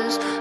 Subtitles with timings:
[0.00, 0.39] colors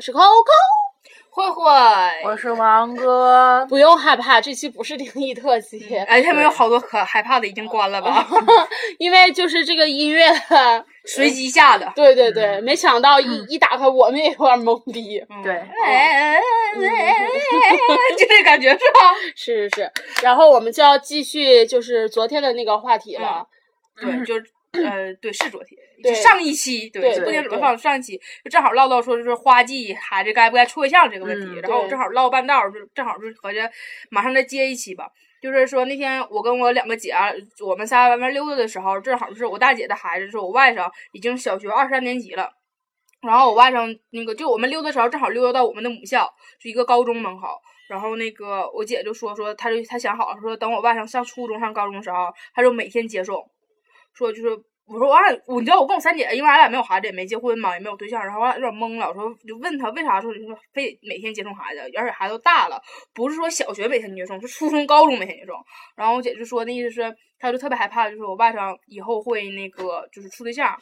[0.00, 0.22] 我是 Coco。
[1.28, 1.62] 慧慧，
[2.24, 8.26] 我是王哥，不用害怕，这期不是灵异特辑，哎，他们有好多可害怕的已经关了吧？
[8.98, 10.26] 因为就是这个音乐，
[11.04, 11.92] 随机下的。
[11.94, 15.22] 对对对，没想到一一打开，我们也有点懵逼。
[15.44, 15.52] 对，
[15.84, 16.40] 哎，
[18.18, 19.14] 就这感觉是吧？
[19.36, 19.92] 是是是，
[20.22, 23.46] 然后我们就要继续就是昨天的那个话题了。
[24.00, 33.68] 对，就是呃，对，是昨天，对就上一期，对，对不听对怎么放上一期，就正好唠到说就是花季孩子该不该处对象这个问题，然后正好唠半道儿，就正好就合着
[34.10, 35.10] 马上再接一期吧。
[35.42, 37.30] 就是说那天我跟我两个姐啊，
[37.66, 42.50] 我们仨外面溜达的时候，正好是我大姐的孩子，是我外甥，已经小学二三年级了。
[43.22, 46.30] 然后我外甥那个，就我们溜达的时候，正好溜达到我们的母校，
[46.62, 47.48] 就一个高中门口。
[47.88, 53.36] 然后那个我姐就说说，她就她想好了，说等我外甥上初中上高中的时候，她就每天接送。
[54.14, 54.48] 说就是
[54.86, 59.08] 我说我俺我你知道我跟我三姐，因为俺俩没有孩子，也没结婚嘛，也没有对象，然后我有点懵了。
[59.08, 62.80] 我说就问她为啥说你说非得每天接送孩子，而且孩子都大了，
[63.14, 65.54] 不是说小学每天接送，是初中、高中每天接送。
[65.94, 70.76] 然后我姐就说那意思是，她就特别害怕，就是我外甥以后会那个就是处对象。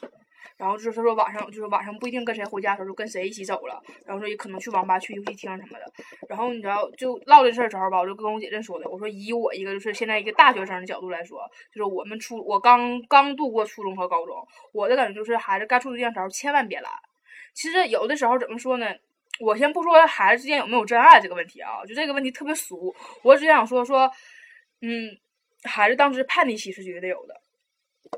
[0.59, 5.91] 然后就是他说晚上就是晚上不一定跟谁回家的时候就跟谁一起走了，然后说也可能去网吧、去游戏厅什么的。
[6.27, 14.35] 然后你知道就唠这事儿的时候吧，我就跟我姐这说的，我说以我一个就是现在一个大学生的角度来说，就是我们初我刚刚度过初中和高中，
[14.73, 16.91] 我的感觉就是孩子该处对象的时候千万别拦。
[17.53, 18.87] 其实有的时候怎么说呢？
[19.39, 22.93] 我先不说孩子之间有没有真爱这个问题啊，就这个问题特别俗，
[23.23, 24.11] 我只想说说，
[24.81, 25.17] 嗯，
[25.63, 27.41] 孩子当时叛逆期是绝对有的。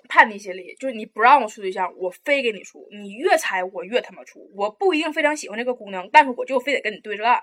[0.07, 4.52] 叛逆心理就是你不让我处对象，我非给你处，你越猜我越他妈处。
[4.56, 7.41] 我不一定非常喜欢这个姑娘，但是我就非得跟你对着干，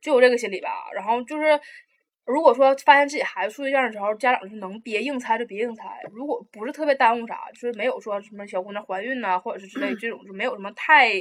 [0.00, 0.90] 就有这个心理吧。
[0.94, 1.60] 然后就是，
[2.30, 5.84] 如果说发现自己孩子处对象的时候，家长是能别硬猜就别硬猜。
[6.12, 11.12] 如果不是特别耽误啥，就是没有说什么小姑娘怀孕呐、或者是之类这种，就没有什么太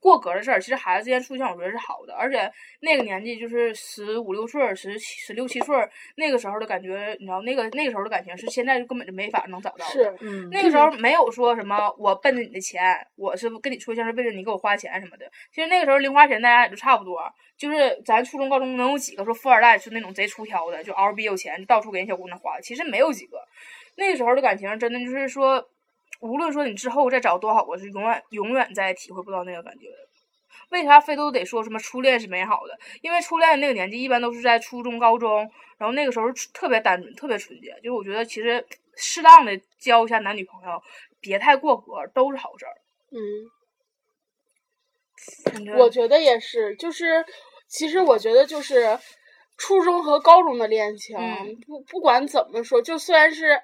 [0.00, 0.60] 过格的事儿。
[0.60, 2.50] 其实孩子之间处对象，我觉得是好的，而且
[2.80, 9.84] 那个年纪就是十五六岁儿、十七十六七岁儿那个时候的感觉，你知道那个那个时候的感情是现在就根本就没法能找到的。
[9.92, 15.26] 是，嗯，那个时候没有说什么我奔着你的钱，我是跟你处对象是为了你给我花钱什么的。
[15.52, 17.20] 其实那个时候零花钱大家也就差不多，
[17.58, 22.58] 就是咱初中高中能有几个说富二代就那种贼出挑的，就嗷逼有钱，到处给人小姑娘花。
[22.60, 23.42] 其实没有几个。
[23.96, 25.68] 那个时候的感情真的就是说，
[26.20, 29.96] 无论说你之后再找多好，我是永远永远再也体会不到那个感觉的。
[30.70, 32.78] 为啥非都得说什么初恋是美好的？
[33.00, 37.74] 因为初恋那个年纪一般都是在初中、高中，然后那个时候特别单纯、特别纯洁。
[37.82, 38.64] 就是我觉得其实
[38.94, 40.80] 适当的交一下男女朋友，
[41.20, 42.74] 别太过格，都是好事儿。
[43.10, 43.48] 嗯，
[45.78, 47.24] 我觉得也是，就是
[47.68, 48.98] 其实我觉得就是
[49.56, 53.60] 初中和高中的恋情，嗯不不管怎么说，就虽然是。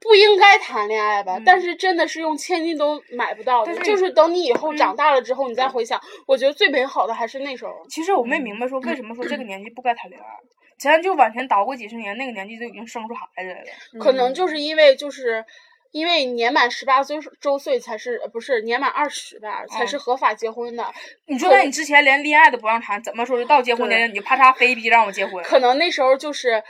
[0.00, 3.72] 不应该谈恋爱吧，但嗯是真的是用千金都买不到的。
[3.72, 7.70] 是就是等你以后嗯长大了之后，你再回想，我觉得最美好的还是那时候。
[7.88, 10.26] 其实我没明白说为什么说这个年纪不该谈恋爱。
[10.80, 14.00] 咱就往前倒过几十年，那个年纪就已经生出孩子来了。
[14.00, 15.44] 可能就是因为就是
[15.92, 20.84] 因为年满十八岁周岁才是呃不是年满二十吧，才是嗯合法结婚的。
[21.26, 25.40] 你说在你之前连恋爱都不让谈，怎么说是到结婚年龄你就啪嚓非逼让我结婚？
[25.44, 26.60] 可能那时候就是。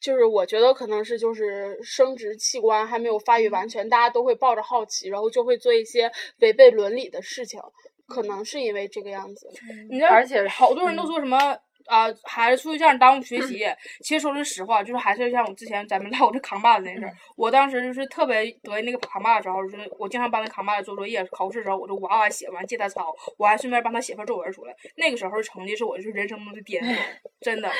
[0.00, 6.08] 就是我觉得可能是就是生殖器官还没有发育完全，大家都会抱着好奇，然后就会做一些
[6.38, 7.60] 违背伦理的事情，
[8.06, 9.50] 可能是因为这个样子。
[9.90, 13.64] 你知道，而且好多人都说什么啊、孩子处对象耽误学习，
[14.02, 24.74] 其实说句实话，就是还是像我之前咱们 唠我这扛把子那事儿，我当时就是特别得意那个扛把子的时候，就是我经常帮那扛把子做作业，考试的时候我就哇哇写完借他抄，我还顺便帮他写份作文出来。
[24.96, 26.94] 那个时候成绩是我就是人生中的巅峰，
[27.40, 27.70] 真的。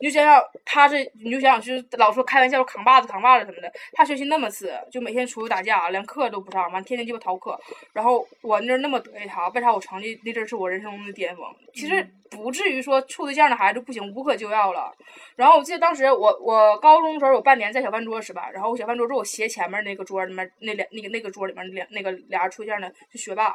[0.00, 7.58] 你就想想他是，你就想想，就是老说开玩笑扛把子扛把子什么的，他学习那么次，就每天出去打架，连课都不上，完天天鸡巴逃课。
[7.92, 11.44] 然后我那那么得意他，为啥我成绩那阵儿是我人生中的巅峰？
[11.72, 14.92] 其实不至于说处对象的孩子不行，无可救药了。
[15.36, 23.54] 然后我记得当时我我高中的时候有半年在小饭桌吃饭，然后我小饭桌坐我斜前面那个桌里面那两那个那个桌里面两那个俩人出现的就学霸，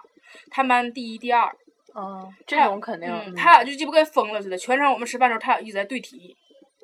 [0.50, 1.52] 他们班第一第二，
[1.96, 6.36] 嗯，这种肯定，嗯，他俩就鸡巴跟疯了似的，全程我们吃饭的时候，他俩一直在对题，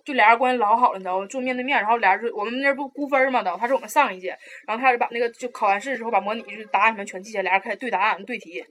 [0.06, 1.26] 就俩人关系老好了，你知道吗？
[1.28, 4.30] 坐面对面，然后俩人就我们那不估分嘛都，他是我们上一届，
[4.68, 8.64] 然后他俩就把那个就考完试之后把模拟就答案什么全记下来，俩人开始对答案对题。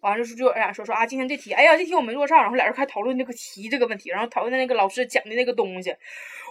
[0.00, 5.94] 完了就是就有人俩说说啊，今天这题，哎呀，这题我没做上，然后俩人开始讨论这个题这个问题，然后讨论那个老师讲的那个东西，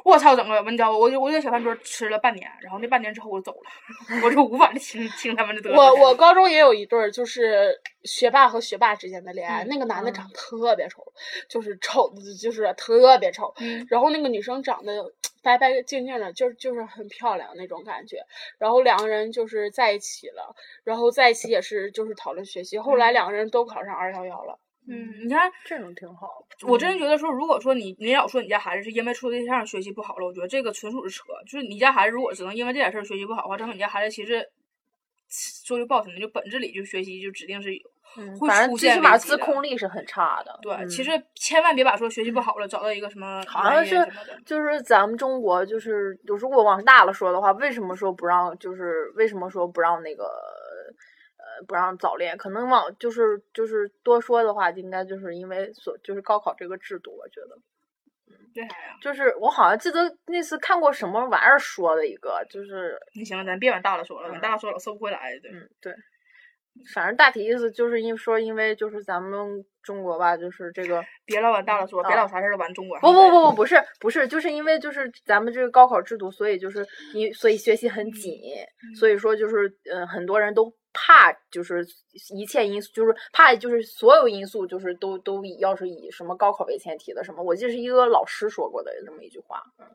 [0.04, 0.98] 我操，整个你知道吗？
[0.98, 5.72] 我就我就在小饭桌吃了半年，然后那半年之后我就走了， 我就无法的听听他们的。
[5.72, 9.64] 我我高中也有一对儿，就是学霸和学霸之间的恋爱。
[9.64, 11.04] 嗯那个男的嗯长特别丑，
[11.50, 13.54] 就是丑的，就是特别丑。
[13.60, 18.18] 嗯然后那个女生长得白白净净的，就是就是很漂亮那种感觉。
[18.60, 22.78] 然后两个人就是在一起了，然后在一起也是就是讨论学习。
[22.78, 24.60] 后来两个人都考上二幺幺了。
[24.88, 26.46] 嗯，你看这种挺好。
[26.68, 31.24] 我真觉得说，如果说你你老说你家孩子是因为处对象学习不好了，我觉得这个纯属是扯。
[31.48, 34.48] 就是你家孩子如果只能因为这点事儿学习不好的话，证明你家孩子其实
[35.66, 37.82] 说句不好听的，就本质里就学习就指定是有
[38.18, 40.60] 嗯，会反正出现最起码自控力是很差的。
[40.62, 40.72] 对。
[40.76, 43.98] 嗯其实千万别把说学习不好了找到一个什么好像是。
[44.46, 48.56] 就是咱们中国，就是如果往大了说的话，为什么说不让？
[48.60, 50.65] 就是为什么说不让那个呃
[51.68, 52.38] 不让早恋？
[52.38, 57.58] 可能往就是就是多说的话，应该就是因为所就是高考这个制度，我觉得
[58.56, 58.98] 为啥呀？
[59.02, 65.38] 就是我好像记得那次看过什么玩意儿说的一个，就是那行了，咱别往大了说了，往嗯大了说了收不回来。
[65.40, 65.94] 对，嗯对，
[66.94, 71.02] 反正大体意思就是因说因为就是咱们中国吧，就是这个。
[71.26, 78.34] 别老往大了说，别啊老啥事儿都往中国不不不不不是不是，就是因为就是咱们这个高考制度，所以就是你所以学习很紧，
[79.00, 81.86] 所以说就是嗯很多人都怕就是
[82.36, 89.64] 一切因素就是怕就是所有因素就是都都以要是以什么高考为前提的什么，我记得是一个老师说过的这么一句话。
[89.80, 89.88] 嗯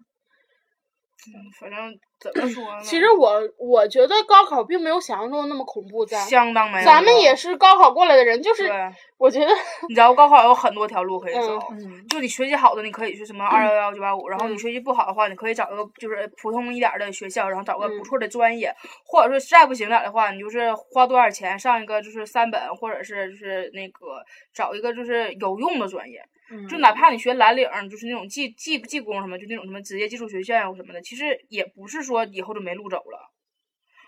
[1.60, 1.78] 反正
[2.20, 2.80] 怎么说呢？
[2.82, 8.70] 其实我我觉得高考并没有想象中那么恐怖，在相当没有咱们也是高考过来的人，就是
[9.16, 9.46] 我觉得
[9.88, 11.58] 你知道高考有很多条路可以走。
[11.72, 18.74] 嗯就你学习好的，你可以去什么二幺幺九八五，然后你学习不好的话，你可以找一个就是普通一点儿的学校，然后找个不嗯错的专业，
[19.04, 24.22] 或者说实在不行点的话，你就是花多少钱上一个就是三本，或者是就是那个
[24.52, 26.20] 找一个就是有用的专业，
[26.50, 33.30] 嗯就哪怕你学蓝领，就是那种技技技工什么，就那种什么职业技术学院什么的，其实也不是说以后就没路走了。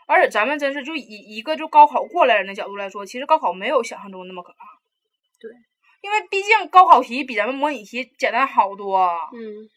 [0.07, 4.67] 而且咱们真是就以一个就高考过来人的角度来说，其实高考没有想象中那么可怕。
[5.41, 5.51] 对，
[6.01, 9.09] 因为毕竟高考题比咱们模拟题简单好多。
[9.33, 9.69] 嗯，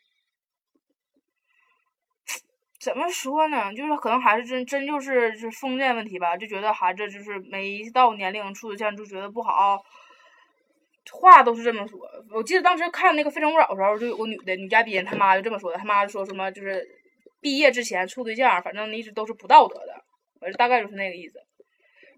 [2.79, 3.74] 怎么说呢？
[3.74, 9.82] 就是可能还是真真就是就是封建问题吧，就觉得孩子就是没到年龄处对象就觉得不好，
[11.12, 12.00] 话都是这么说。
[12.32, 16.84] 我记得当时看那个《非诚勿扰》的时候，就有个女的女嘉宾，她妈就这么说的，她妈就说什么就是
[17.46, 19.94] 毕业之前处对象，反正一直都是不道德的，
[20.40, 21.38] 反正大概就是那个意思。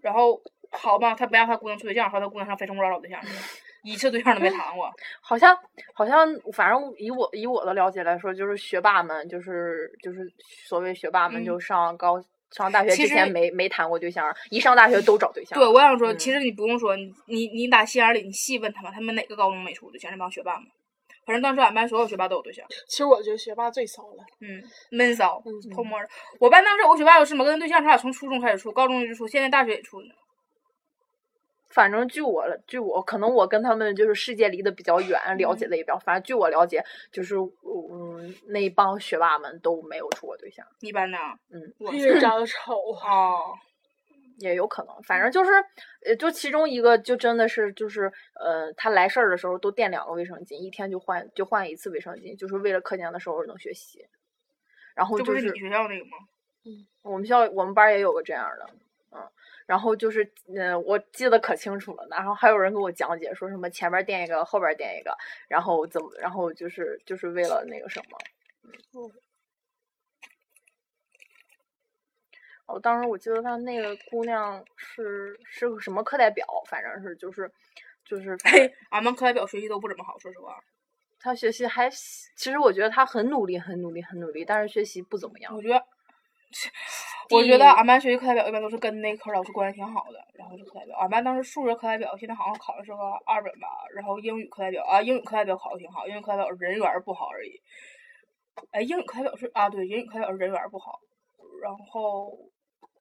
[0.00, 3.34] 然后好吧，他不让他姑娘处对象，和他姑娘上《非诚勿扰》找对象去了，
[3.82, 4.90] 一次对象都没谈过。
[5.20, 5.54] 好 像
[5.92, 10.20] 好像，反正以我以我的了解来说，就是学霸们，就是就是
[10.66, 12.18] 所谓学霸们，嗯就上高、
[12.52, 15.58] 上大学之前没没谈过对象，一上大学都找对象。
[15.58, 20.10] 对，我想说，嗯其实你不用说，你你你打心眼里你细问他们，他们哪个高中没处对象？
[20.10, 20.66] 那帮学霸们，
[21.28, 22.64] 反正当时俺班所有学霸都有对象。
[22.86, 24.24] 其实我觉得学霸最骚了。
[24.40, 26.08] 嗯，闷骚嗯，偷摸的。
[26.40, 30.08] 我班当时有个学霸有什么跟对象，他俩从初中开始处，高中就处，现在大学也处呢。
[31.68, 36.82] 反正据我据我可能我跟他们就是世界离得比较远，了解的也比较，反正据我了解，
[37.12, 41.34] 就是嗯那帮学霸们都没有处过对象，一班的啊？
[41.52, 42.72] 嗯，我因为长得丑。
[42.74, 43.52] 哦，
[44.38, 45.50] 也有可能，反正就是
[46.06, 54.06] 呃就其中一个就真的是就是呃他来事儿的时候都垫两个卫生巾，一天就换就换一次卫生巾，就是为了课间的时候能学习。
[54.94, 56.16] 然后就是你学校那个吗？
[56.64, 58.68] 嗯我们校我们班也有个这样的，
[59.12, 59.20] 嗯，
[59.66, 65.16] 然后就是嗯、呃我记得可清楚了，然后还有人给我讲解说什么前边垫一个，后边垫一个，
[65.48, 68.18] 然后怎么，然后就是就是为了那个什么，
[68.64, 69.12] 嗯。
[72.68, 77.50] 哦，当时我记得他那个姑娘是是个什么课代表，反正是就是
[78.04, 78.36] 就是
[78.90, 80.54] 俺们课代表学习都不怎么好，说实话。
[81.18, 85.60] 他学习还，其实我觉得他很努力，很努力，很努力，但是学习不怎么样我。
[85.62, 85.84] 觉得，
[87.30, 90.96] 我觉得俺班学习课代表一般都是跟那科老师关系挺好的，然后就课代表。
[90.98, 97.60] 俺班当时数学课代表现在好像考的是个二本吧，然后英语课代表啊，英语课代表考的挺好，英语课代表人缘儿不好而已。
[98.72, 101.00] 哎，英语课代表是啊，对，英语课代表人缘儿不好，
[101.62, 102.38] 然后。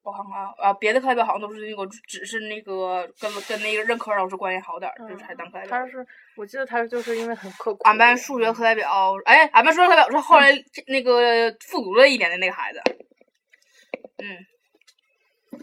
[0.08, 5.70] 我看看啊啊，别的课代表好像都是那个，只是那个跟跟那个任课老师关系好点儿，就是才当课代表。
[5.70, 7.84] 他是，我记得他就是因为很刻苦。
[7.84, 8.88] 俺班数学课代表，
[9.26, 10.48] 哎，俺班数学课代表是后来
[10.88, 12.82] 那个复读了一年的那个孩子。
[14.20, 15.60] 嗯，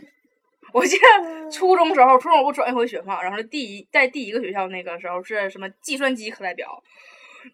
[0.74, 6.82] 我记得初中时候，初中我转一回学嘛，然后第一在第一个学校那个时候是什么计算机课代表，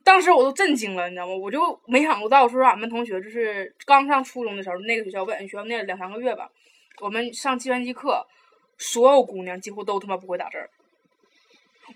[0.03, 1.37] 当时我都震惊了，你知道吗？
[1.37, 6.51] 我就没想到，说俺们同学就是刚上初中的时候，那个学校我在学校那两三个月吧，
[7.01, 8.27] 我们上计算机课，
[8.79, 10.71] 所有姑娘几乎都他妈不会打字儿。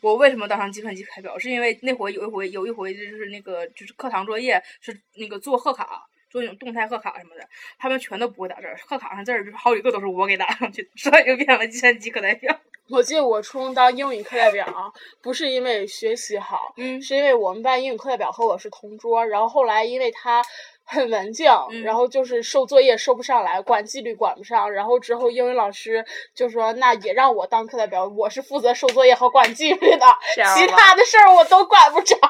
[0.01, 1.39] 我为什么当上计算机课代表？
[1.39, 12.59] 是因为那回有一回有一回就是那个就是课堂作业是那个做贺卡，做那种动态贺卡什么的，他们全都不会打字儿，贺卡上字儿就是好几个都是我给打上去的，所以就变成了计算机课代表。
[12.91, 14.93] 我记得我初中当英语课代表啊，
[15.23, 20.43] 不是因为学习好，嗯是因为我们班英语课代表和我是同桌，然后后来因为他
[20.85, 30.07] 很文静，嗯然后就是收作业收不上来，管纪律管不上，然后之后英语老师就说那也让我当课代表，我是负责收作业和管纪律的，
[30.55, 32.17] 其他的事儿我都管不着。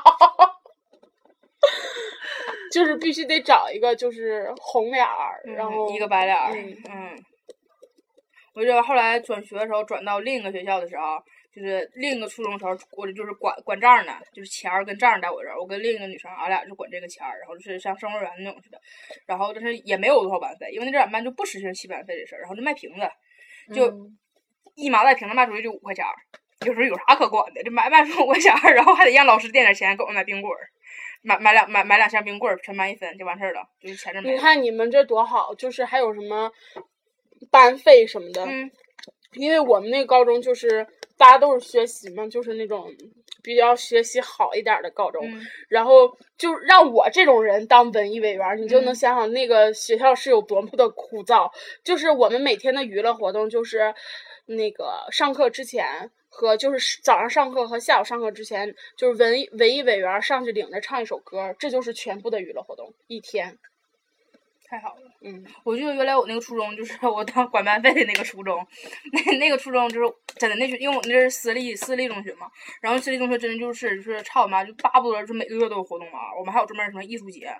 [2.72, 7.24] 就是必须得找一个就是红脸儿，然后嗯一个白脸儿，嗯嗯。
[8.54, 11.04] 我记得后来转学的时候，转到另一个学校的时候，
[11.54, 18.80] 就是另一个初中的时候，我就是管管账的，就是钱儿跟账在我这儿，我跟另一个女生，俺俩就管这个钱儿，然后就是像生活园那种似的，
[19.24, 23.08] 然后就是也没有多少班费，因为那阵儿俺班就不实行起班费这事儿，然后就卖瓶子，
[23.72, 24.18] 就嗯
[24.74, 26.14] 一麻袋瓶子卖出去就五块钱儿，
[26.66, 30.66] 有时候有啥可管的，就买卖出五块钱儿，然后还得让老师垫点钱给我们买冰棍儿，
[31.22, 34.38] 买买两买买两箱冰棍儿，全班一分就完事儿了，就是钱这没你。
[34.38, 36.50] 看你们这多好，就是还有什么
[37.50, 38.68] 班费什么的，嗯
[39.34, 40.86] 因为我们那个高中就是
[41.24, 42.94] 大家都是学习嘛，就是那种
[43.42, 51.50] 比较学习好一点儿的高中，嗯然后就让我这种人当文艺委员，你就能嗯想想那个学校是有多么的枯燥。
[51.82, 53.94] 就是我们每天的娱乐活动就是
[54.44, 56.10] 那个上课之前。
[56.36, 63.56] 和就是早上上课和下午上课之前，就是文艺文艺委员上去领着唱一首歌，这就是全部的娱乐活动，一天。
[64.74, 65.02] 太好了。
[65.22, 68.66] 嗯，我记得原来我那个初中就是我当管班费的那个初中，
[69.12, 72.50] 那那个初中就是真的那学，因为我们那是私立私立中学嘛，
[72.82, 77.54] 然后私立中学真的就是就是操我妈，就巴不得就每个月都有活动玩儿，我们还有专门什么艺术节，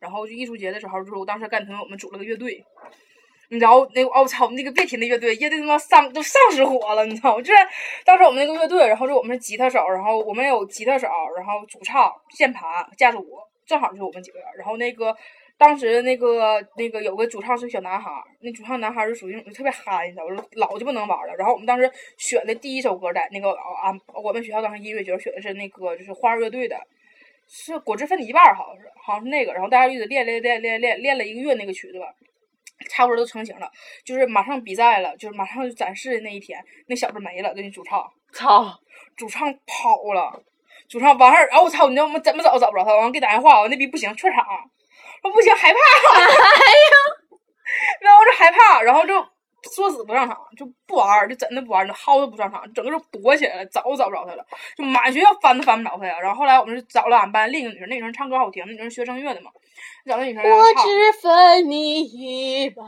[0.00, 2.64] 然后就艺术节的时候，就是我当时跟朋友我们组了个乐队。
[3.48, 7.42] 你知道那个哦我操，那个别提那乐队，乐队他妈丧都丧失火了，你知道吗？
[7.42, 7.60] 就是
[8.02, 11.06] 当时我们那个乐队，然后就我们是吉他手，然后我们有吉他手，
[11.36, 12.64] 然后主唱、键盘、
[12.96, 14.48] 架子鼓，正好就是我们几个人。
[14.56, 15.14] 然后那个
[15.62, 20.44] 当时那个那个有个主唱是个小男孩儿，那主唱男孩儿就属于那种特别憨，你知道吧？
[20.54, 21.34] 老就不能玩了。
[21.36, 21.88] 然后我们当时
[22.18, 26.76] 选的第一首歌在那个啊，我们学校当时音乐节选的是那个就是花儿乐队的，
[27.48, 29.52] 是果汁分你一半儿，好像是好像是那个。
[29.52, 32.06] 然后大家一直练练练练练练了一个月那个曲子吧。
[32.90, 33.70] 差不多都成型了，
[34.04, 38.76] 就是马上比赛了，就是马上就展示的那一天，那小子没了，跟那主唱，操，
[39.16, 40.42] 主唱跑了，
[40.88, 44.44] 主唱完事儿，然后我操，你知道我们怎么找都找不着他，完了给打电话，我那逼不行，劝场，
[45.22, 45.78] 说不行，害怕，
[46.18, 46.96] 哎呀，
[48.00, 49.14] 然后我就害怕，然后就
[49.74, 54.44] 说死不上场，就不玩儿，就真的不玩儿，就薅都不上场，整个就躲起来了，找都找不着他了，
[54.76, 56.18] 就满学校翻都翻不着他呀。
[56.20, 59.50] 然后后来我们就找了俺班另一个女生，那女生唱歌好听，那女生学声乐的嘛，
[60.06, 60.62] 找那女生我。
[60.82, 62.86] 只分你一 半，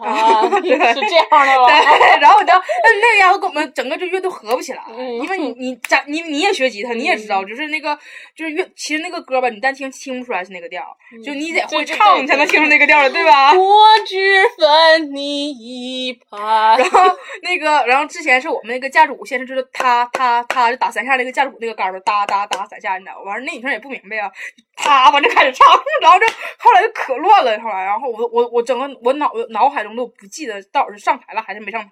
[0.50, 1.69] 是这样的吧？
[1.69, 7.97] 对，然后你知道，那那个丫头跟我们整个这乐队合不起来，嗯因为你你咱你你也学吉他，你也知道，就是那个
[8.35, 13.52] 就是乐，其实那个歌吧，你单听听不出来是那个调儿，就你得会唱你才能听出那个调来，对吧？
[13.54, 16.63] 我只分你一半。
[16.76, 17.00] 然后
[17.42, 23.33] 那个，然后之前是我们那个架子鼓，先生就是他他他就打三下那个架子鼓那个杆儿，哒哒哒三下，你知道吗？
[23.33, 24.30] 完了那女生也不明白啊，
[24.76, 25.66] 啪，反正开始唱，
[26.00, 26.26] 然后这
[26.59, 31.90] 后来就可乱了，后来然后我我我整个我脑脑海中都不记得到底是上台了还是没上台，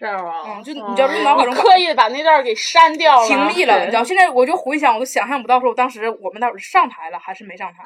[0.00, 3.28] 这样啊嗯，就你知道这脑海中刻意的把那段给删掉了。
[3.28, 4.02] 屏蔽了，你知道？
[4.02, 7.84] 现在我就回想，我都想象不到，说我当时我们到底是上台了还是没上台。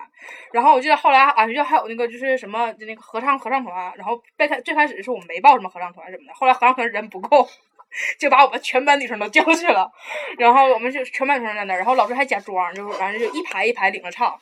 [0.52, 7.48] 然后我记得后来俺学校还有那个就是什么就那个合唱合唱团，然后最开最开始是我们没报什么合唱团什么的，后来合唱团人不够，
[8.20, 9.90] 就把我们全班女生都 叫去了，
[10.38, 14.38] 然后我们就全班女生在那儿，然后老师还假装就是完了就一排一排领着唱，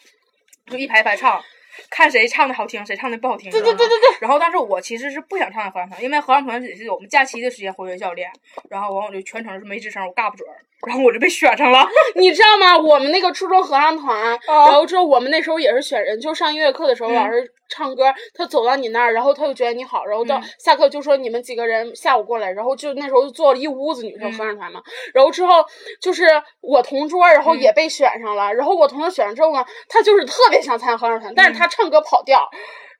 [0.67, 1.43] 就一排一排唱。
[1.91, 3.51] 看谁唱的好听，谁唱的不好听。
[3.51, 4.17] 对对对对对。
[4.21, 8.31] 然后，但是我其实是不想唱合唱团，因为合唱团只是我们假期的时间回学校练，
[8.69, 11.87] 然后完我就全程是没吱声，我嘎不准儿，然后我就被选上了。
[12.17, 12.77] 你知道吗？
[12.77, 24.83] 我们那个初中合唱团，然后之后我们那时候也是选人，就上音乐课的时候，老师唱歌，他走到你那儿，然后他就觉得你好，然后到下课就说你们几个人下午过来，然后就那时候就坐了一屋子女生合唱团嘛，
[25.15, 25.65] 然后之后
[26.01, 26.27] 就是
[26.61, 32.49] 我同桌，然后也被选上了，然后我同桌选上之后呢，他就是特别想参加合唱团，但是他唱歌跑调。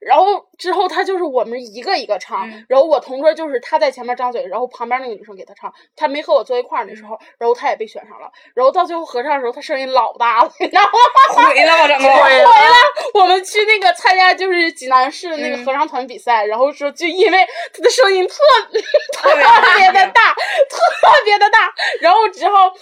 [0.05, 10.89] 然后之后他就是我们一个一个唱，然后我同桌就是他在前面张嘴，然后旁边那个女生给他唱，他没和我坐一块儿那时候，然后他也被选上了，然后到最后合唱的时候，他声音老大了，你知道吗？
[11.47, 12.49] 毁了吧，整个毁了。
[13.15, 17.39] 我们去那个参加就是济南市那个合唱团比赛，然后说就因为
[17.73, 18.35] 他的声音特
[19.13, 19.35] 特
[19.77, 20.35] 别的大，
[20.69, 22.73] 特别的大，然后之后。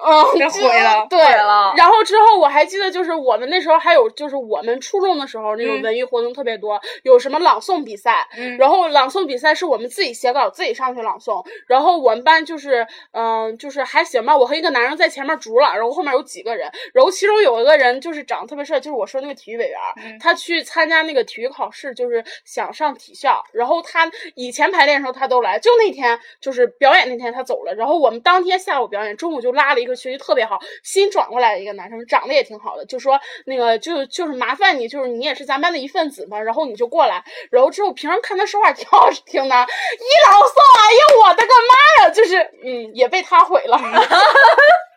[0.00, 1.72] 嗯， 给毁了，对了。
[1.76, 8.26] 然后之后我还记得，就是我们那时候还有，就是我们初中的时候那种文艺活动特别多，有什么朗诵比赛，
[8.58, 11.44] 然后朗诵比赛是我们自己写稿，自己上去朗诵。
[11.66, 14.36] 然后我们班就是，嗯，就是还行吧。
[14.36, 23.42] 我和一个男生在前面主了，然后后面有几个人，然后其中有一个人就是长得特别帅，就是我说那个体育委员，他去参加那个体育考试，就是想上体校。
[23.52, 27.74] 然后他以前排练的时候他都来，就那天就是表演那天他走了。
[27.74, 29.92] 然后我们当天下午表演，中午就拉了一个。
[30.02, 43.78] 学习特别好，新转过来的一个男生，长得也挺好的，就说那个就就是麻烦你，就是你也是咱班的一份子嘛，然后你就过来，然后之后平常看他说话挺好听的，一朗诵，哎呀，我的个妈呀，就是嗯，也被他毁了。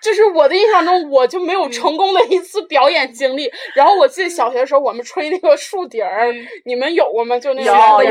[0.00, 3.50] 就是我的印象中，我就没有成功的一次表演经历。
[3.74, 6.32] 然后我记得小学的时候，我们吹那个树笛儿，
[6.64, 7.38] 你们有过吗？
[7.38, 7.70] 就那个
[8.04, 8.10] 有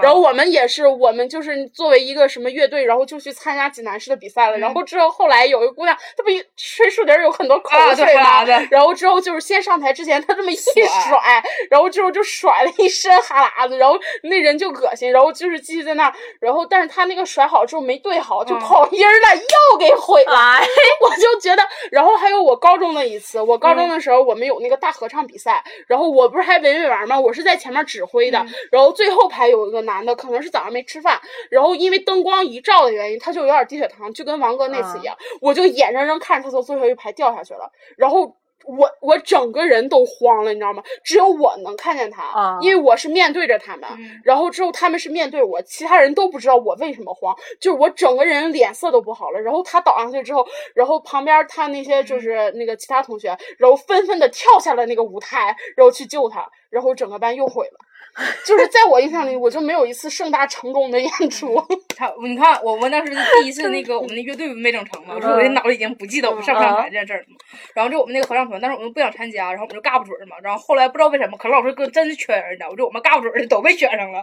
[0.00, 4.58] 然后我们也是，我们就是作为一个什么乐队，然后就去参加济南市的比赛了。
[4.58, 8.44] 然后之后后来有一个姑娘，她不吹树笛儿有很多口水吗？
[8.70, 16.12] 然后之后就是先上台之前，她这么一甩，然后之后就甩了一身哈喇子，然后那人就恶心，然后就是继续在那儿。
[16.40, 20.60] 然后但是她那个甩好之后没对好，就跑音儿了，又给毁了。
[21.00, 27.18] 我就觉得，然后还有我高中的一次，我高中的时候我们有那个大合唱比赛，然后我不是还文艺委员吗？
[27.18, 38.36] 我是在前面指挥的，然后最后排有一个男的，可能是早上没吃饭，然后因为灯光一照的原因，他就有点低血糖，就跟王哥那次一样，我就眼睁睁看着他从最后一排掉下去了，然后。
[38.64, 40.82] 我我整个人都慌了，你知道吗？
[41.04, 42.22] 只有我能看见他，
[42.60, 43.88] 因为我是面对着他们，
[44.24, 49.40] 然后之后他们是面对我，其他人都不知道我为什么慌，就是我整个人脸色都不好了。
[49.40, 57.78] 然后他倒上去之后，然后旁边他那些就是那个其他同学，然后纷纷的跳下了那个舞台，然后去救他，然后整个班又毁了。
[58.44, 61.56] 就是在我印象里，我就没有一次盛大成功的演出。
[61.96, 67.26] 他，你看，我们当时第一次那个我们的乐队没整成嘛，我说我的脑子已经不记得我们上不上台这件事儿了。
[67.74, 70.36] 然后就我们那个合唱团，但是我们不想参加，然后我们就尬不准嘛。
[70.42, 74.22] 然后后来不知道为什么，可能老师哥真是缺人呢，我就我们尬不准的都被选上了。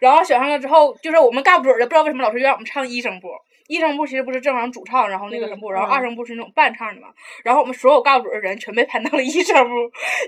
[0.00, 3.28] 然后选上了之后，就是我们尬不准的，不知道为什么老师让我们唱一声部。
[3.70, 7.06] 一声部其实不是正常主唱，然后那个什么部，然后二声部是那种伴唱的嘛。
[7.44, 9.74] 然后我们所有尬不准的人全被排到了一声部。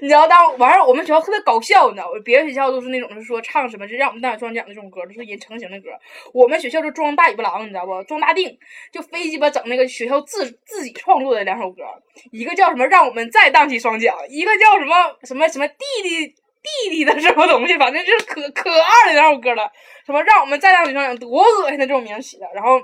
[0.00, 2.09] 你知道当完事，我们学校特别搞笑，你知道？
[2.24, 5.90] 别的学校都是那种是说唱什么，就让我们大学装讲的这种歌，都是人成型的歌。
[6.33, 8.00] 我们学校就装大尾巴狼，你知道不？
[8.05, 8.57] 装大腚，
[8.92, 11.83] 就非鸡巴整那个学校自自己创作的两首歌，
[12.31, 15.74] 一个叫什么让我们再荡起双桨，一个叫什么什么什么弟
[16.05, 19.68] 弟弟弟的什么东西，反正就是可可二的两首歌了。
[20.07, 22.81] 什么让我们再荡起双桨，多恶心的这种名起的，然后。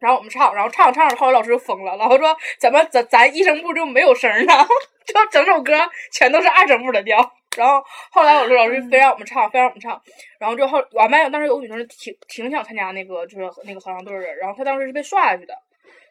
[0.00, 4.52] 然后我们唱，然后唱着唱着，后来老师就疯了，老师说：“怎么咱咱一声部就没有声呢？
[5.06, 5.74] 就整首歌
[6.12, 7.18] 全都是二声部的调。”
[7.56, 10.00] 然后后来我说老师非让我们唱，非让我们唱。
[10.38, 15.54] 然后就后我们班当时有个女生挺挺想参加那个就是那个合唱队的，然后她当时是被刷下去的，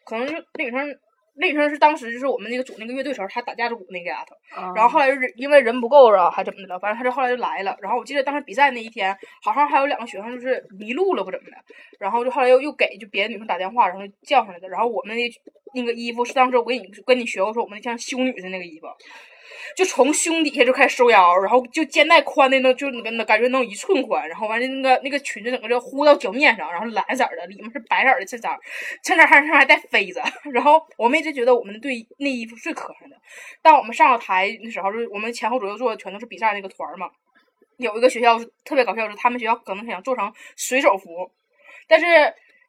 [0.04, 0.98] 可能就那女生。
[1.40, 4.36] 那女生是当时就是我们那个组那个乐队时候，她打架子鼓那个丫头，
[4.74, 7.74] 然后后来就是因为人不够了，还怎么的了，反正她就后来就来了。
[7.80, 11.56] 然后我记得当时比赛那一天，好像还有两个学生就是迷路了不怎么的，
[11.98, 14.68] 然后就后来又又给就别的女生打电话，然后叫上来的。
[14.68, 15.22] 然后我们那
[15.74, 18.86] 那个衣服是当时我给你跟你学过说我们那像修女的那个衣服。
[19.76, 28.58] 就从胸底下就开始收腰，然后就肩带宽的那，就那个感觉能有一寸宽，然后完了那个那个裙子整个就呼到脚面上，然后蓝色的，里面是白色的衬衫，
[29.02, 30.20] 衬衫上还带飞子。
[30.52, 33.16] 然后我们一直觉得我们的队那衣服最磕碜的。
[33.62, 37.08] 当我们上了台那时候，就我们前后左右坐的全都是比赛那个团嘛。
[37.78, 41.30] 有一个学校特别搞笑，是他们学校可能想做成水手服，
[41.88, 42.06] 但是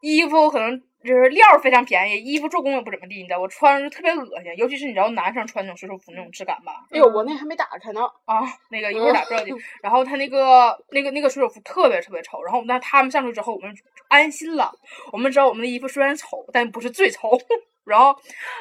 [0.01, 0.81] 衣服可能。
[1.03, 6.73] 就是料非常便宜，衣服做工也不怎么地，你知道我穿着就特别恶心，尤其是你知道男生穿那种水手服那种质感吧？
[6.91, 8.41] 哎呦，我那还没打开呢啊！
[8.69, 9.51] 那个 一会儿打不着急。
[9.81, 13.73] 然后他那个那个那个水手服特别特别丑，然后那他们上去之后，我们
[14.09, 14.71] 安心了，
[15.11, 17.31] 我们知道我们的衣服虽然丑，但不是最丑。
[17.83, 18.15] 然后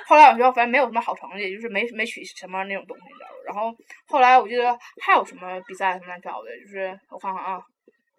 [0.07, 3.77] 后来我学校反正没有什么好成绩，就是没没取什么那种东西，你知道然后
[4.07, 7.61] 后来我记得还有什么比赛什么乱七八糟的，就是我看看啊，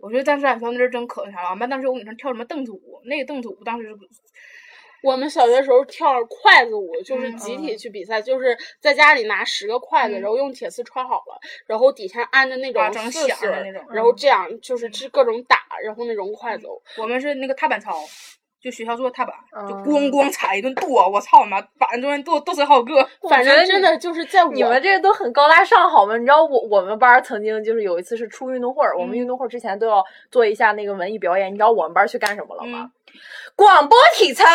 [0.02, 1.50] 我觉得当时俺跳那阵儿真可那啥了。
[1.50, 3.96] 俺班当时有女生跳什么凳子舞，那个凳子舞当时是
[5.04, 13.50] 我们小学时候跳筷子舞，就是嗯集体去比赛，就是在家里拿十个筷子，嗯然后用铁丝穿好了，然后底下安的那种四种
[13.90, 16.82] 然后这样就是是各种打，然后那种筷子舞。
[16.98, 17.98] 我们是那个踏板操，
[18.62, 19.36] 就学校做踏板，
[19.68, 23.04] 就嗯咣咣踩一顿跺，我操你妈，板子中间跺跺死好几个。
[23.28, 26.16] 反正真的就是在我你们这个都很高大上，好吗？
[26.16, 31.52] 你知道我我们班曾经就是有一次是出运动会，我们嗯运动会之前都要做一下那个文艺表演。
[31.52, 32.80] 你知道我们班去干什么了吗？
[32.82, 32.92] 嗯
[33.56, 34.46] 广播体操。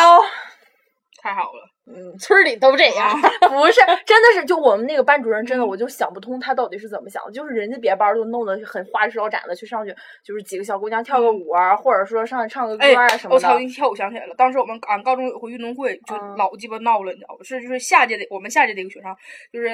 [1.21, 3.21] 太好了，嗯，村里都这样。
[3.49, 7.31] 不是，真的是，就我们那个班主任，真的嗯我就想不通他到底是怎么想的。
[7.31, 9.95] 就是人家别班儿都弄得很花枝招展的去上去，
[10.25, 13.35] 就是几个小姑娘跳个舞啊，或者说上去唱个歌哎啊什，么的。
[13.37, 13.61] 我操！
[13.61, 17.45] 一跳舞想起来了，当时我们俺高中有回运动会，就嗯老鸡巴闹了，你知道不？
[17.45, 19.15] 是就是下届的我们下届的一个学生，
[19.53, 19.69] 就是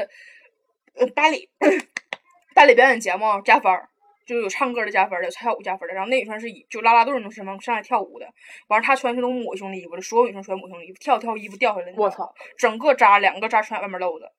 [0.98, 1.48] 呃班里
[2.54, 3.88] 班里表演节目加分儿。
[4.26, 8.26] 就是有唱歌的加分儿的，有跳舞加分儿的，然后那女生是以就啦啦队儿那种什么上来跳舞的，
[8.68, 12.32] 完了她穿是那种抹胸的衣服，所有女生穿抹胸的衣服，跳跳衣服掉下来，我操！
[12.56, 14.32] 整个扎两个扎全外面露的，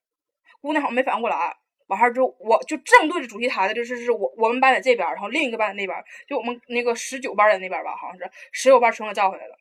[0.62, 1.56] 姑娘好像没反应过来，
[1.88, 9.58] 完事儿之后我就正对着主席台的，就是是我我们班在这边儿，然后另一个班在那边儿，就我们那个十九班在那边儿吧，好像是十九班全给叫回来了。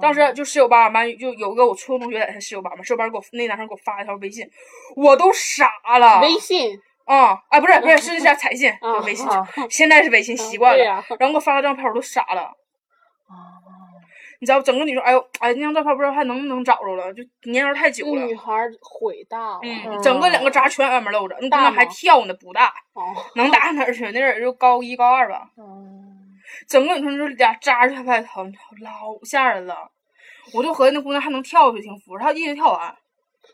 [0.00, 4.50] 当时就十九班俺班就有个我初中同学在他十九班嘛，十九班给我那男生给我发了一条微信，
[4.96, 6.22] 我都傻了。
[6.22, 6.70] 微信
[7.08, 8.70] 啊，哎，不是不是是是彩信，
[9.04, 10.84] 微信啊，现在是微信习惯了。
[10.84, 12.42] 然后给我发了照片，我都傻了。
[12.42, 13.58] 啊
[14.40, 18.22] 你知道整个女生，哎呦，哎，那张照片不知道还能不能找着了，就年头太久了。
[18.24, 19.60] 女孩儿悔大了。
[19.64, 23.02] 嗯，整个两个渣全外面露着，那姑娘还跳呢，不大，哦，
[23.34, 24.08] 能大哪儿去？
[24.12, 28.44] 那人就高一高二吧，嗯整个女生就俩渣就外头，
[28.80, 29.90] 老吓人了。
[30.54, 32.94] 我就合计那姑娘还能跳下去，挺服，她一直跳完。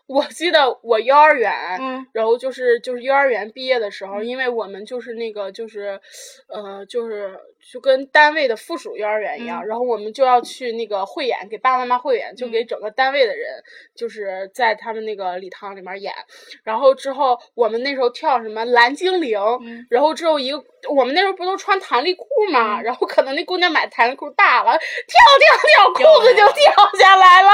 [0.06, 2.06] 我记得我幼儿园，嗯。
[2.12, 6.00] 然后就是就是幼儿园毕业的时候，因为我们就是那个就是，
[6.48, 7.38] 呃，就是
[7.72, 9.66] 就跟单位的附属幼儿园一样，嗯。
[9.66, 13.48] 然后我们就要去那个汇演，给爸爸妈妈汇演，就给整个单位的人，
[13.94, 16.12] 就是在他们那个礼堂里面演。
[16.62, 19.86] 然后之后我们那时候跳什么蓝精灵，嗯。
[19.90, 22.80] 然后之后一个我们那时候不都穿弹力裤吗？
[22.80, 22.82] 嗯。
[22.82, 24.78] 然后可能那姑娘买弹力裤大了，跳
[25.40, 27.50] 跳跳，裤子就掉下来了，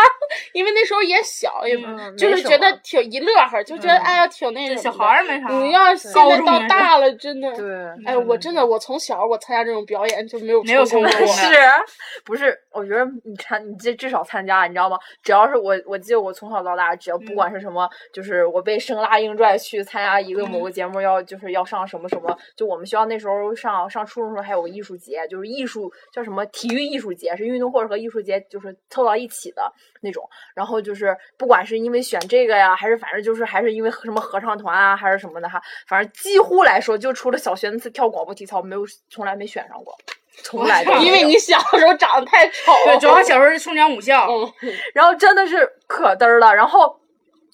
[0.52, 4.02] 因为那时候也小，也嗯就是觉得挺一乐呵，就觉得嗯。
[4.02, 5.48] 哎呀挺那这小孩儿没啥。
[5.48, 7.64] 你要现在到大了，真的，对，
[8.04, 11.54] 哎，我真的我从小我参加这种表演就没有没有成功过成功的是
[12.24, 12.56] 不是？
[12.72, 14.96] 我觉得你参你这至少参加，你知道吗？
[15.22, 30.28] 只要是我，我记得我从小到大，只要不管是什么，就是我被生拉硬拽去参加一个某个节目，要就是要上什么什么，就我们学校那时候上上初中的时候还有个艺术节，就是艺术叫什么体育艺术节，是运动会和艺术节就是凑到一起的那种。
[30.54, 39.96] 然后就是不管是因为选这个呀，还是反正就是还是因为什么合唱团啊，还是什么的哈，反正几乎来说，就除了小学那次跳广播体操，没有从来没选上过，
[40.42, 44.28] 从来都 因为你小时候长得太丑，对，主要小时候是冲娘母校，
[44.62, 46.54] 嗯，然后真的是可嘚儿了。
[46.54, 46.99] 然后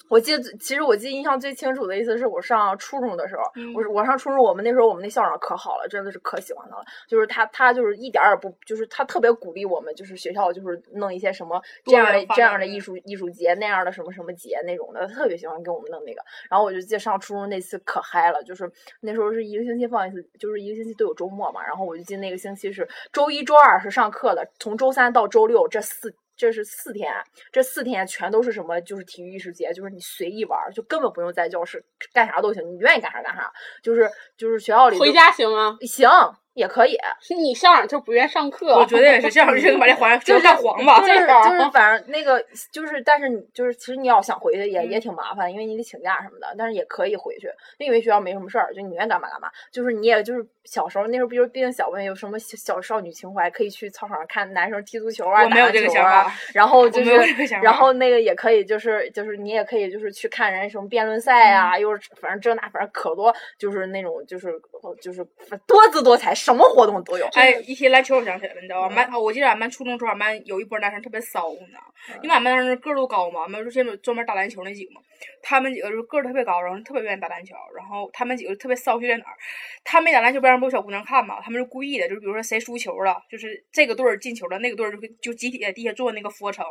[0.09, 6.83] 我记得，其实我记得印象最清楚的一次是我上初中的时候，嗯我我上初中，我们那时候我们那校长可好了，真的是可喜欢他了。
[7.07, 16.21] 就是他他就是一点儿也不，就是他特别鼓励我们，就是学校就是弄一些什么这样的这样的的艺术艺术节那样的什么什么节那种的，他特别喜欢给我们弄那个。
[16.49, 18.69] 然后我就记得上初中那次可嗨了，就是
[19.01, 21.61] 那时候是一个星期放一次，就是一个星期都有周末嘛。
[21.65, 26.15] 然后我就记得那个星期是周一、周二是上课的，从周三到周六这四。
[26.37, 27.11] 这是四天，
[27.51, 28.79] 这四天全都是什么？
[28.81, 33.51] 就是体育艺术节，就是你随意玩儿，就根本不用在教室干啥都行，你愿意干啥干啥。
[33.81, 35.77] 就是就是学校里回家行吗？
[35.81, 36.07] 行
[36.57, 40.99] 也可以， 是你校长就不愿上课，我觉得也是这样，就把这黄 就干黄吧。
[40.99, 49.49] 就是 就是反正那个就是，但是你就是其实你要想回去也、嗯也挺麻烦，因为你得请假什么的，但是也可以回去，因为学校没什么事儿，就你愿意干嘛干嘛。
[49.71, 57.11] 就是你也就是小时候那时候，比如毕竟小嘛，有什么小小少女情怀，可以去操场上看男生踢足球啊，我没有打这个想篮球啊，然后就是
[57.61, 64.53] 然后那个也可以就是就是你也可以就是去看人什么辩论赛啊，又是反正这那反正可多，就是那种就是
[65.01, 65.25] 就是
[65.67, 67.27] 多姿多彩，什么活动都有。
[67.33, 68.87] 哎，一提篮球我想起来了，你知道吧？
[68.87, 72.19] 嗯俺班我记得俺班初中时候，俺班有一波男生特别骚，你知道吗？
[72.23, 75.01] 因为俺班男生个儿都高嘛，俺们就现在专门打篮球那几个嘛，
[75.43, 79.35] 他们几个就是个儿特别高，然后特别愿意打篮球，然后他们几个特别骚就在哪儿？
[79.83, 86.65] 他没打篮球不让不有小姑娘看嘛，他们是故意的，就是比如说谁输球了，就是这个队儿进球了，那个队儿就会就集体在地下做那个俯卧撑。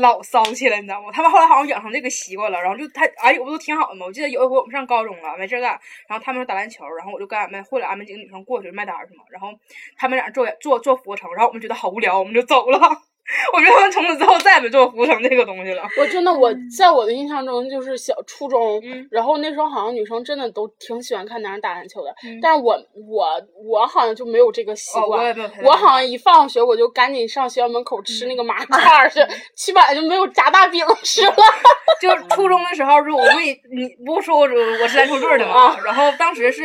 [0.00, 1.10] 老骚气了，你知道吗？
[1.12, 4.06] 他们后来好像养成这个习惯了，然后就他哎，我不都挺好的吗。
[4.06, 9.48] 我记得有一回我们上高中了，没事干，然后他们打篮球，然后我就跟俺们或者俺们几个女生过去卖单去嘛，然后
[9.96, 12.78] 他们俩做做做俯卧撑，然后我们觉得好无聊，我们就走了。
[13.54, 15.82] 我觉得他们从此之后再也没做过胡腾这个东西了。
[15.98, 22.74] 我真的我在我的印象中就是小初中，嗯然后那时候好像女生真的都挺喜欢看男生打篮球的，嗯但是我
[23.08, 23.26] 我
[23.64, 25.34] 我好像就没有这个习哦，我惯。
[25.64, 29.20] 我好像一放学我就赶紧上学校门口吃那个麻嗯串儿去，
[29.54, 31.34] 起晚就没有炸大饼吃了。
[32.00, 36.64] 就是初中的时候，是我为你不是说我我是篮球队的嘛，然后当时是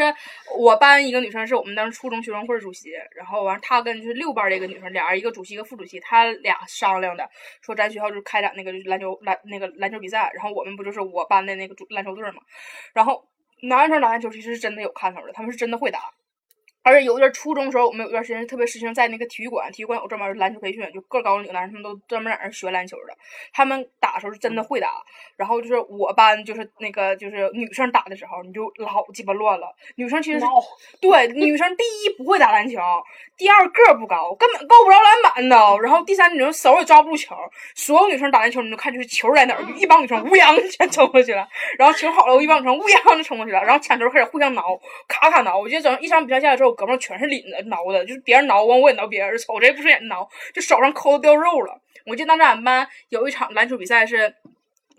[0.57, 7.29] 我班一个女生是我们当时初中学生会主席，然后完她跟就是六班儿的一个女生，俩人一个主席一个副主席，他俩商量的，
[7.61, 12.41] 说咱学校就开展那个篮球篮那个篮球比赛，然后我们不就是我班的那个主篮球队嘛，
[12.93, 13.27] 然后
[13.61, 15.99] 男生打篮球其实是真的有看头的，他们是真的会打。
[16.87, 23.13] 而且有一段初中的时候，我们有一段时间特别实行在那个体育馆，体育馆有专门篮球培训，就个儿高的女男生他们都专门在那儿学篮球的。
[23.51, 25.03] 他们打的时候是真的会打，
[25.35, 29.67] 然后就是我班就是那个就是女生打的时候，你就老鸡巴乱了。
[29.95, 30.45] 女生其实是
[31.01, 32.79] 对女生第一不会打篮球，
[33.35, 35.57] 第二个儿不高，根本够不着篮板的。
[35.81, 37.35] 然后第三女生手也抓不住球，
[37.75, 41.45] 所有女生打篮球你就看就是球在哪儿，就一帮女生乌泱就全冲过去了。
[41.77, 45.59] 然后球好了，一帮女生乌泱就冲过去了，然后抢球开始互相挠，咔咔挠。
[45.59, 51.81] 我记得整一场比赛下来之后，胳膊全是领子挠的，就是别人挠完我也挠别人，瞅谁不顺眼挠，就手上抠的掉肉了。
[52.05, 54.35] 我记得当时俺班有一场篮球比赛是。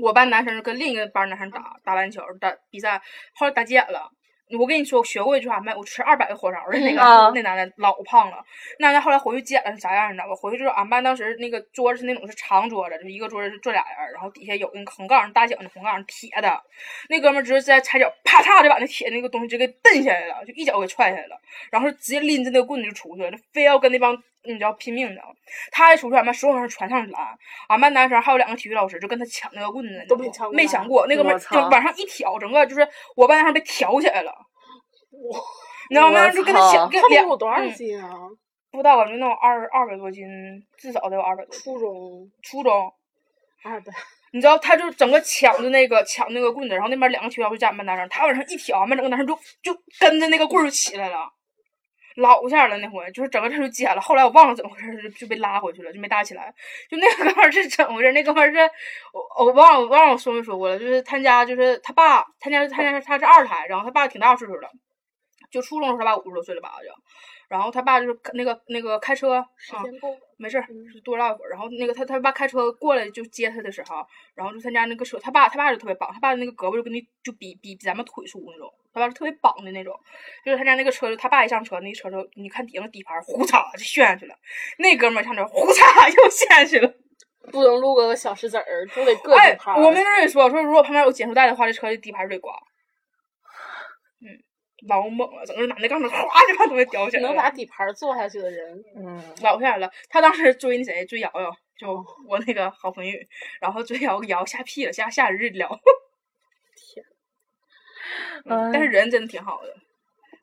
[0.01, 3.03] 我班男生跟另一个班男生打打篮球打比赛，
[3.35, 4.13] 后来打急眼了。
[4.57, 5.75] 我跟你说，我学过一句话没？
[5.75, 8.37] 我吃二百个火烧的那个、啊那男的老胖了。
[8.79, 10.11] 那男的后来回去捡了是啥样？
[10.11, 10.35] 你知道吧？
[10.35, 16.63] 回去之后，俺班当时那个桌子是那种是长桌子，就是一个桌子是坐俩人，然后底下有那个横杠大脚那横杠铁的。
[17.09, 21.39] 那哥们儿直接在踩脚啪嚓就把那铁那个东西直接给蹬下来了，就一脚给踹下来了，
[21.71, 25.21] 然后直接拎着那个棍子就出去了，就非要跟那帮你知道拼命的。
[25.71, 27.23] 他一出去，俺班所有人全上去拦，
[27.69, 34.33] 俺班男生还有两个体育老师就跟他抢那个棍子，都没抢过没抢过，那哥们儿我操就往上一挑，整个就是我班男生被挑起来了。
[35.91, 36.29] 你知道吗？
[36.31, 38.11] 就跟他抢跟两们有多少嗯斤啊？
[38.71, 40.25] 不知道，感觉那种二二百多斤，
[40.77, 41.53] 至少得有二百多。
[41.53, 42.93] 初中初中，
[43.65, 43.93] 二百，
[44.33, 51.27] 你知道，他就整个抢着那个抢那个棍子，然后那边两个体育老师加俺班男生，他往上一挑，俺班整个男生就就跟着那个棍儿就起来了，
[52.19, 54.01] 老吓人了那回，就是整个他就解了。
[54.01, 56.53] 后来我忘了怎么回事，就被拉回去了，就没搭起来。
[56.91, 58.13] 就那哥们儿是怎么回事？
[58.13, 58.59] 那哥们儿是
[59.13, 64.69] 我我忘了我忘了我说没说过了，就是他家就是他爸，他家他家他是二胎，然后他爸挺大岁数了，
[65.51, 66.91] 就初中时候他爸五十多岁了吧就。
[67.49, 70.19] 然后他爸就是那个那个开车，啊，时间够了。
[70.37, 71.49] 没事儿，就多唠一会儿。
[71.49, 79.99] 然后那个他他爸开车过来就接他的时候，然后就他家那个车，他爸他爸就特别棒，他爸那个胳膊就跟你就比比比咱们腿粗那种，他爸是特别绑的那种。
[80.45, 84.35] 就是他家那个车，就他爸一上车，那车就你看底下那底盘呼嚓就陷下去了，
[84.79, 86.95] 那哥们儿上车呼嚓 又陷下去了。
[87.51, 89.57] 不能录个小石子儿，就得各哎。
[89.77, 92.53] 我们那儿也说说，如果旁边有减速带的话，这车的底盘就得刮。
[94.21, 94.29] 嗯，
[94.87, 96.17] 老猛了，整个男的杠子哗
[96.49, 97.29] 就把东西叼起来了。
[97.29, 99.91] 能把底盘坐下去的人，嗯，老吓人了。
[100.09, 103.19] 他当时追那谁，追瑶瑶，就我那个好朋友，
[103.61, 105.69] 然后追瑶瑶吓屁了，吓吓人日了。
[108.47, 109.75] 嗯但是人真的挺好的。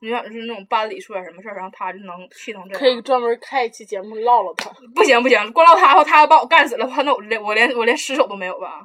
[0.00, 3.00] 你想就是那种班里出点什么事儿，然后他就能气成这可以。
[3.00, 4.70] 专门开一期节目唠唠他。
[4.94, 8.82] 不行不行，光唠他的话，他要把我干死了的话，那我连我连我连尸首都没有吧？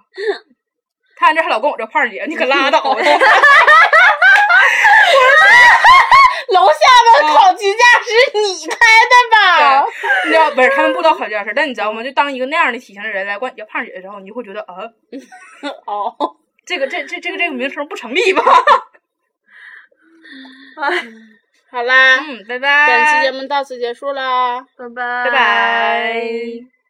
[1.17, 3.01] 他这还老跟我这胖姐，你可拉倒吧！
[6.51, 6.73] 楼下
[7.05, 9.85] 的烤鸡架是你开的吧？
[10.25, 12.03] 你知道不是他们不知道考这件事儿，但你知道吗？
[12.03, 14.75] 就当一个那样的体型的人来管你叫胖姐的时候，你就会觉得啊，
[15.87, 16.15] 哦，
[16.65, 18.43] 这个这这这个这个名称不成立吧？
[21.71, 22.87] 好啦，嗯，拜拜。
[22.87, 24.61] 本期节目到此结束啦。
[24.77, 26.80] 拜拜拜拜。